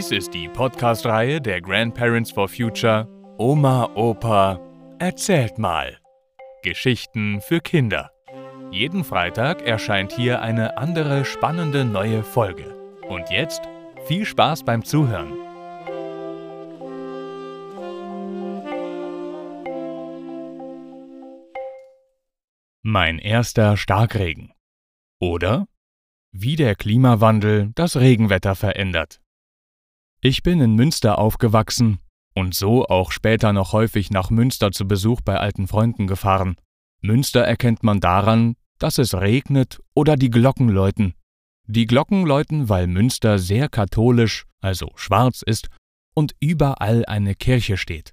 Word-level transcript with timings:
Dies 0.00 0.12
ist 0.12 0.32
die 0.32 0.48
Podcast-Reihe 0.48 1.42
der 1.42 1.60
Grandparents 1.60 2.30
for 2.30 2.48
Future 2.48 3.06
Oma, 3.36 3.90
Opa, 3.96 4.58
erzählt 4.98 5.58
mal. 5.58 5.98
Geschichten 6.62 7.42
für 7.42 7.60
Kinder. 7.60 8.10
Jeden 8.70 9.04
Freitag 9.04 9.60
erscheint 9.60 10.12
hier 10.12 10.40
eine 10.40 10.78
andere 10.78 11.26
spannende 11.26 11.84
neue 11.84 12.22
Folge. 12.22 12.74
Und 13.10 13.28
jetzt 13.28 13.60
viel 14.06 14.24
Spaß 14.24 14.64
beim 14.64 14.86
Zuhören. 14.86 15.34
Mein 22.80 23.18
erster 23.18 23.76
Starkregen. 23.76 24.54
Oder 25.20 25.66
wie 26.32 26.56
der 26.56 26.74
Klimawandel 26.74 27.72
das 27.74 27.98
Regenwetter 27.98 28.54
verändert. 28.54 29.20
Ich 30.22 30.42
bin 30.42 30.60
in 30.60 30.74
Münster 30.74 31.18
aufgewachsen 31.18 31.98
und 32.34 32.54
so 32.54 32.84
auch 32.84 33.10
später 33.10 33.54
noch 33.54 33.72
häufig 33.72 34.10
nach 34.10 34.28
Münster 34.28 34.70
zu 34.70 34.86
Besuch 34.86 35.22
bei 35.22 35.38
alten 35.38 35.66
Freunden 35.66 36.06
gefahren. 36.06 36.56
Münster 37.00 37.40
erkennt 37.40 37.82
man 37.82 38.00
daran, 38.00 38.56
dass 38.78 38.98
es 38.98 39.14
regnet 39.14 39.80
oder 39.94 40.16
die 40.16 40.28
Glocken 40.28 40.68
läuten. 40.68 41.14
Die 41.66 41.86
Glocken 41.86 42.26
läuten, 42.26 42.68
weil 42.68 42.86
Münster 42.86 43.38
sehr 43.38 43.70
katholisch, 43.70 44.44
also 44.60 44.90
schwarz 44.94 45.40
ist 45.40 45.68
und 46.14 46.34
überall 46.38 47.06
eine 47.06 47.34
Kirche 47.34 47.78
steht. 47.78 48.12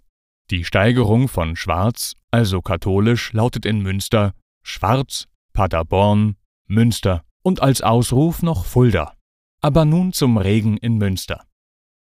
Die 0.49 0.63
Steigerung 0.63 1.27
von 1.27 1.57
schwarz, 1.57 2.13
also 2.31 2.61
katholisch, 2.61 3.33
lautet 3.33 3.65
in 3.65 3.81
Münster 3.81 4.33
Schwarz, 4.63 5.25
Paderborn, 5.51 6.37
Münster 6.67 7.25
und 7.43 7.61
als 7.61 7.81
Ausruf 7.81 8.43
noch 8.43 8.63
Fulda. 8.63 9.13
Aber 9.59 9.83
nun 9.83 10.13
zum 10.13 10.37
Regen 10.37 10.77
in 10.77 10.97
Münster. 10.97 11.43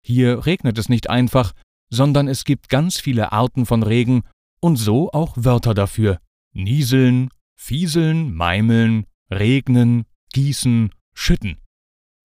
Hier 0.05 0.45
regnet 0.45 0.77
es 0.77 0.87
nicht 0.87 1.09
einfach, 1.09 1.53
sondern 1.89 2.27
es 2.27 2.43
gibt 2.43 2.69
ganz 2.69 2.99
viele 2.99 3.31
Arten 3.31 3.65
von 3.65 3.81
Regen 3.81 4.21
und 4.59 4.75
so 4.75 5.11
auch 5.11 5.33
Wörter 5.35 5.73
dafür. 5.73 6.19
Nieseln, 6.53 7.29
Fieseln, 7.59 8.31
Meimeln, 8.31 9.07
Regnen, 9.31 10.05
Gießen, 10.31 10.91
Schütten. 11.15 11.57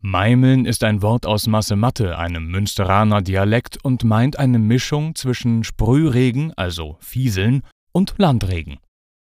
Meimeln 0.03 0.67
ist 0.67 0.85
ein 0.85 1.01
Wort 1.01 1.25
aus 1.25 1.47
Masse-Matte, 1.47 2.19
einem 2.19 2.51
Münsteraner 2.51 3.23
Dialekt 3.23 3.83
und 3.83 4.05
meint 4.05 4.39
eine 4.39 4.59
Mischung 4.59 5.15
zwischen 5.15 5.65
Sprühregen, 5.65 6.53
also 6.57 6.99
Fieseln, 7.01 7.63
und 7.93 8.15
Landregen. 8.19 8.79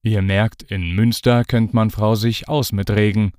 Ihr 0.05 0.23
merkt, 0.23 0.63
in 0.63 0.93
Münster 0.93 1.43
kennt 1.43 1.75
man 1.75 1.91
Frau 1.91 2.15
sich 2.15 2.49
aus 2.49 2.71
mit 2.71 2.89
Regen. 2.91 3.33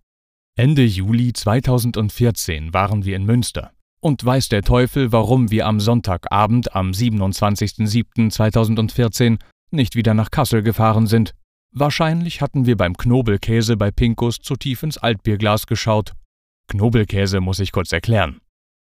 Ende 0.57 0.83
Juli 0.83 1.31
2014 1.31 2.73
waren 2.73 3.05
wir 3.05 3.15
in 3.15 3.25
Münster. 3.25 3.71
Und 4.05 4.23
weiß 4.23 4.47
der 4.49 4.61
Teufel, 4.61 5.11
warum 5.11 5.49
wir 5.49 5.65
am 5.65 5.79
Sonntagabend 5.79 6.75
am 6.75 6.91
27.07.2014 6.91 9.39
nicht 9.71 9.95
wieder 9.95 10.13
nach 10.13 10.29
Kassel 10.29 10.61
gefahren 10.61 11.07
sind. 11.07 11.33
Wahrscheinlich 11.71 12.39
hatten 12.39 12.67
wir 12.67 12.77
beim 12.77 12.95
Knobelkäse 12.95 13.77
bei 13.77 13.89
Pinkus 13.89 14.37
zu 14.37 14.57
tief 14.57 14.83
ins 14.83 14.99
Altbierglas 14.99 15.65
geschaut. 15.65 16.13
Knobelkäse 16.67 17.41
muss 17.41 17.59
ich 17.59 17.71
kurz 17.71 17.91
erklären. 17.91 18.41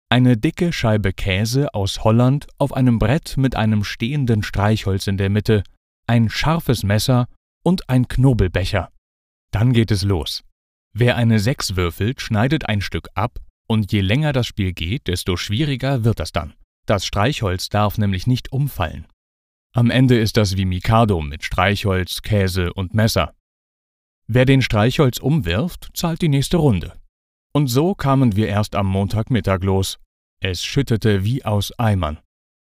Eine 0.09 0.35
dicke 0.35 0.73
Scheibe 0.73 1.13
Käse 1.13 1.75
aus 1.75 2.03
Holland 2.03 2.47
auf 2.57 2.73
einem 2.73 2.97
Brett 2.97 3.37
mit 3.37 3.55
einem 3.55 3.83
stehenden 3.83 4.41
Streichholz 4.41 5.05
in 5.05 5.17
der 5.17 5.29
Mitte, 5.29 5.61
ein 6.07 6.27
scharfes 6.27 6.81
Messer 6.81 7.27
und 7.63 7.87
ein 7.87 8.07
Knobelbecher. 8.07 8.89
Dann 9.51 9.73
geht 9.73 9.91
es 9.91 10.01
los. 10.01 10.43
Wer 10.91 11.17
eine 11.17 11.37
Sechs 11.37 11.75
würfelt, 11.75 12.19
schneidet 12.19 12.67
ein 12.67 12.81
Stück 12.81 13.09
ab, 13.13 13.37
und 13.67 13.91
je 13.91 14.01
länger 14.01 14.33
das 14.33 14.47
Spiel 14.47 14.73
geht, 14.73 15.07
desto 15.07 15.37
schwieriger 15.37 16.03
wird 16.03 16.19
das 16.19 16.31
dann. 16.31 16.53
Das 16.85 17.05
Streichholz 17.05 17.69
darf 17.69 17.97
nämlich 17.97 18.27
nicht 18.27 18.51
umfallen. 18.51 19.07
Am 19.73 19.89
Ende 19.89 20.19
ist 20.19 20.37
das 20.37 20.57
wie 20.57 20.65
Mikado 20.65 21.21
mit 21.21 21.43
Streichholz, 21.43 22.21
Käse 22.21 22.73
und 22.73 22.93
Messer. 22.93 23.33
Wer 24.27 24.45
den 24.45 24.61
Streichholz 24.61 25.17
umwirft, 25.17 25.89
zahlt 25.93 26.21
die 26.21 26.29
nächste 26.29 26.57
Runde. 26.57 26.93
Und 27.53 27.67
so 27.67 27.95
kamen 27.95 28.35
wir 28.35 28.47
erst 28.47 28.75
am 28.75 28.87
Montagmittag 28.87 29.63
los. 29.63 29.99
Es 30.39 30.63
schüttete 30.63 31.23
wie 31.23 31.45
aus 31.45 31.71
Eimern. 31.79 32.19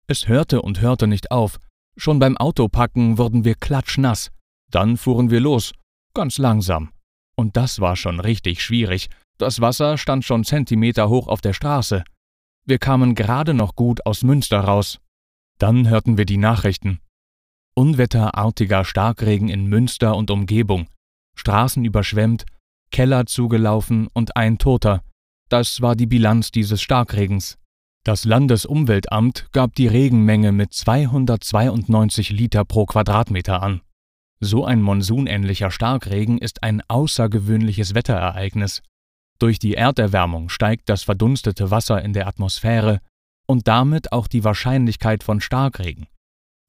Es 0.06 0.28
hörte 0.28 0.62
und 0.62 0.81
hörte 0.81 1.06
nicht 1.06 1.31
auf. 1.31 1.59
Schon 1.97 2.19
beim 2.19 2.37
Autopacken 2.37 3.19
wurden 3.19 3.44
wir 3.44 3.55
klatschnass. 3.55 4.31
Dann 4.71 4.97
fuhren 4.97 5.31
wir 5.31 5.41
los, 5.41 5.73
ganz 6.15 6.39
langsam. 6.39 6.93
Und 7.37 7.56
das 7.56 7.81
war 7.81 7.97
schon 7.97 8.21
richtig 8.21 8.62
schwierig. 8.62 9.09
Das 9.38 9.60
Wasser 9.60 9.97
stand 9.99 10.25
schon 10.25 10.44
Zentimeter 10.44 11.09
hoch 11.09 11.28
auf 11.28 11.41
der 11.41 11.53
Straße. 11.53 12.03
Wir 12.66 12.78
kamen 12.78 13.15
gerade 13.15 13.54
noch 13.54 13.76
gut 13.76 14.04
aus 14.04 14.22
Münster 14.22 14.60
raus. 14.60 14.99
Dann 15.59 15.88
hörten 15.88 16.19
wir 16.19 16.26
die 16.26 16.37
Nachrichten. 16.37 17.00
Unwetterartiger 17.75 18.84
Starkregen 18.84 19.49
in 19.49 19.66
Münster 19.66 20.16
und 20.16 20.31
Umgebung. 20.32 20.88
Straßen 21.37 21.84
überschwemmt, 21.84 22.47
Keller 22.91 23.26
zugelaufen 23.26 24.09
und 24.12 24.37
ein 24.37 24.59
Toter. 24.59 25.03
Das 25.49 25.81
war 25.81 25.94
die 25.94 26.06
Bilanz 26.06 26.50
dieses 26.50 26.82
Starkregens. 26.82 27.59
Das 28.05 28.25
Landesumweltamt 28.25 29.49
gab 29.53 29.75
die 29.76 29.87
Regenmenge 29.87 30.50
mit 30.50 30.72
292 30.72 32.31
Liter 32.31 32.65
pro 32.65 32.87
Quadratmeter 32.87 33.62
an. 33.62 33.82
So 34.41 34.65
ein 34.65 34.82
monsunähnlicher 34.82 35.70
Starkregen 35.70 36.38
ist 36.38 36.62
ein 36.62 36.82
außergewöhnliches 36.88 37.94
Wetterereignis. 37.94 38.82
Durch 39.41 39.59
die 39.59 39.75
Erderwärmung 39.75 40.49
steigt 40.49 40.88
das 40.88 41.03
verdunstete 41.04 41.71
Wasser 41.71 42.03
in 42.03 42.12
der 42.12 42.26
Atmosphäre 42.26 43.00
und 43.47 43.69
damit 43.69 44.12
auch 44.12 44.26
die 44.26 44.44
Wahrscheinlichkeit 44.44 45.22
von 45.22 45.41
Starkregen. 45.41 46.06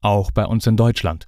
Auch 0.01 0.31
bei 0.31 0.45
uns 0.45 0.67
in 0.67 0.77
Deutschland. 0.77 1.27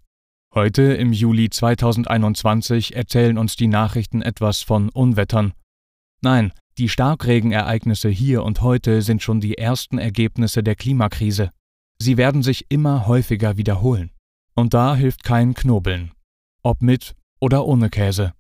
Heute 0.54 0.82
im 0.82 1.14
Juli 1.14 1.50
2021 1.50 2.96
erzählen 2.96 3.38
uns 3.38 3.56
die 3.56 3.68
Nachrichten 3.68 4.22
etwas 4.22 4.62
von 4.62 4.90
Unwettern. 4.90 5.54
Nein, 6.22 6.54
die 6.78 6.90
Starkregenereignisse 6.90 8.10
hier 8.10 8.44
und 8.44 8.62
heute 8.62 9.02
sind 9.02 9.22
schon 9.22 9.42
die 9.42 9.58
ersten 9.58 9.98
Ergebnisse 9.98 10.64
der 10.64 10.76
Klimakrise. 10.76 11.52
Sie 12.00 12.18
werden 12.18 12.44
sich 12.44 12.66
immer 12.70 13.08
häufiger 13.08 13.58
wiederholen. 13.58 14.12
Und 14.56 14.74
da 14.74 14.96
hilft 14.96 15.24
kein 15.24 15.54
Knobeln 15.54 16.12
ob 16.64 16.82
mit 16.82 17.16
oder 17.40 17.66
ohne 17.66 17.90
Käse. 17.90 18.34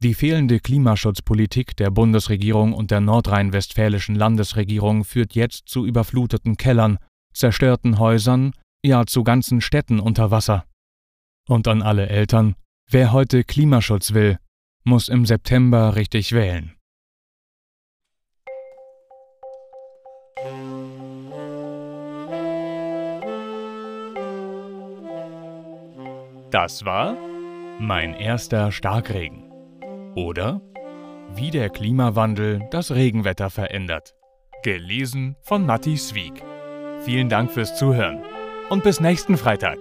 Die 0.00 0.14
fehlende 0.14 0.60
Klimaschutzpolitik 0.60 1.76
der 1.76 1.90
Bundesregierung 1.90 2.72
und 2.72 2.92
der 2.92 3.00
nordrhein-westfälischen 3.00 4.14
Landesregierung 4.14 5.02
führt 5.02 5.34
jetzt 5.34 5.68
zu 5.68 5.84
überfluteten 5.84 6.56
Kellern, 6.56 6.98
zerstörten 7.32 7.98
Häusern, 7.98 8.52
ja 8.84 9.06
zu 9.06 9.24
ganzen 9.24 9.60
Städten 9.60 9.98
unter 9.98 10.30
Wasser. 10.30 10.64
Und 11.48 11.66
an 11.66 11.82
alle 11.82 12.08
Eltern, 12.08 12.54
wer 12.88 13.10
heute 13.10 13.42
Klimaschutz 13.42 14.14
will, 14.14 14.38
muss 14.84 15.08
im 15.08 15.26
September 15.26 15.96
richtig 15.96 16.30
wählen. 16.30 16.74
Das 26.52 26.84
war 26.84 27.16
mein 27.80 28.14
erster 28.14 28.70
Starkregen. 28.70 29.47
Oder 30.14 30.60
Wie 31.34 31.50
der 31.50 31.68
Klimawandel 31.68 32.66
das 32.70 32.92
Regenwetter 32.92 33.50
verändert. 33.50 34.14
Gelesen 34.62 35.36
von 35.42 35.66
Matti 35.66 35.96
Swieg. 35.96 36.42
Vielen 37.00 37.28
Dank 37.28 37.50
fürs 37.50 37.76
Zuhören 37.76 38.22
und 38.70 38.82
bis 38.82 39.00
nächsten 39.00 39.36
Freitag. 39.36 39.78